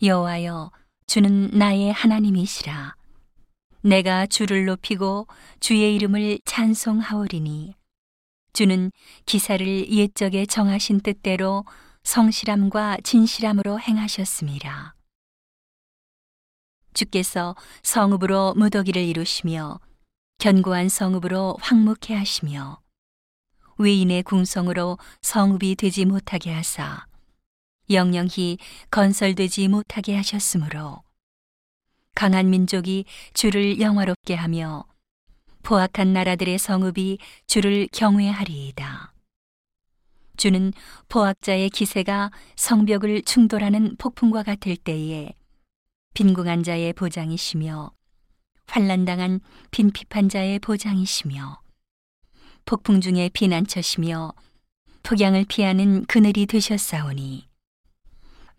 [0.00, 0.70] 여호와여
[1.06, 2.94] 주는 나의 하나님이시라
[3.82, 5.26] 내가 주를 높이고
[5.58, 7.74] 주의 이름을 찬송하오리니
[8.52, 8.92] 주는
[9.26, 11.64] 기사를 옛적에 정하신 뜻대로
[12.04, 14.94] 성실함과 진실함으로 행하셨습니다.
[16.94, 19.80] 주께서 성읍으로 무더기를 이루시며
[20.38, 22.80] 견고한 성읍으로 황묵해 하시며
[23.78, 27.06] 외인의 궁성으로 성읍이 되지 못하게 하사
[27.90, 28.58] 영영히
[28.90, 31.02] 건설되지 못하게 하셨으므로
[32.14, 34.84] 강한 민족이 주를 영화롭게 하며
[35.62, 39.12] 포악한 나라들의 성읍이 주를 경외하리이다.
[40.36, 40.72] 주는
[41.08, 45.32] 포악자의 기세가 성벽을 충돌하는 폭풍과 같을 때에
[46.14, 47.92] 빈궁한 자의 보장이시며
[48.66, 51.60] 환란당한 빈핍한 자의 보장이시며
[52.64, 54.32] 폭풍 중에 피난처시며
[55.02, 57.48] 폭양을 피하는 그늘이 되셨사오니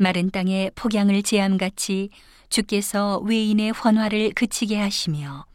[0.02, 2.09] 마른 땅에 폭양을 제함같이
[2.48, 5.45] 주께서 외인의 환화를 그치게 하시며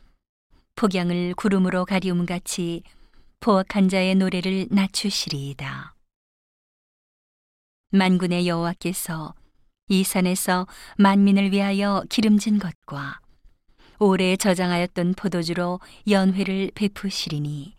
[0.77, 2.83] 폭양을 구름으로 가리움같이
[3.41, 5.95] 포악한 자의 노래를 낮추시리이다.
[7.93, 9.35] 만군의 여호와께서
[9.89, 10.67] 이 산에서
[10.99, 13.21] 만민을 위하여 기름진 것과
[13.99, 17.77] 오래 저장하였던 포도주로 연회를 베푸시리니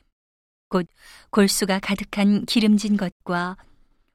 [0.70, 0.88] 곧
[1.30, 3.56] 골수가 가득한 기름진 것과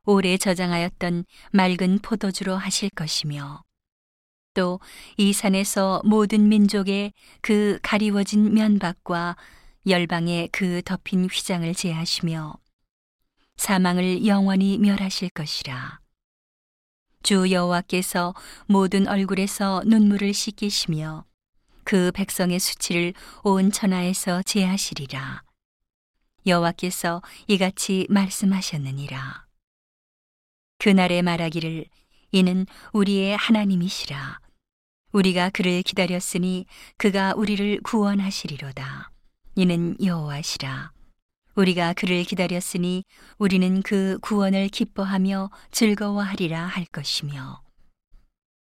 [0.07, 3.63] 오래 저장하였던 맑은 포도주로 하실 것이며
[4.55, 4.81] 또
[5.17, 9.37] 이 산에서 모든 민족의 그 가리워진 면박과
[9.87, 12.55] 열방의 그 덮인 휘장을 제하시며
[13.57, 16.01] 사망을 영원히 멸하실 것이라.
[17.23, 18.35] 주 여호와께서
[18.67, 21.27] 모든 얼굴에서 눈물을 씻기시며
[21.85, 25.43] 그 백성의 수치를 온 천하에서 제하시리라.
[26.47, 29.50] 여호와께서 이같이 말씀하셨느니라.
[30.81, 31.85] 그날에 말하기를
[32.33, 34.41] 이는 우리의 하나님이시라.
[35.13, 36.65] 우리가 그를 기다렸으니
[36.97, 39.11] 그가 우리를 구원하시리로다.
[39.57, 40.93] 이는 여호와시라.
[41.55, 43.05] 우리가 그를 기다렸으니
[43.37, 47.61] 우리는 그 구원을 기뻐하며 즐거워하리라 할 것이며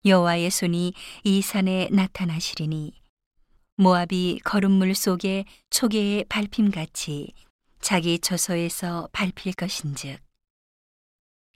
[0.04, 2.92] 여호와의 손이 이 산에 나타나시리니
[3.76, 7.34] 모압이 거름물 속에 초계의 밟힘같이
[7.80, 10.18] 자기 처소에서 밟힐 것인즉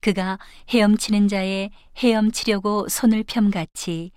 [0.04, 0.38] 그가
[0.68, 4.10] 헤엄치는 자의 헤엄치려고 손을 펴같이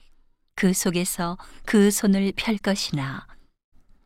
[0.53, 3.25] 그 속에서 그 손을 펼 것이나.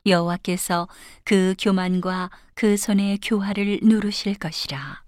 [0.05, 0.87] 여호와께서
[1.23, 5.01] 그 교만과 그 손의 교화를 누르실 것이라.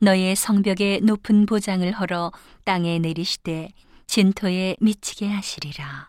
[0.00, 2.32] 너의 성벽에 높은 보장을 헐어
[2.64, 3.68] 땅에 내리시되
[4.06, 6.08] 진토에 미치게 하시리라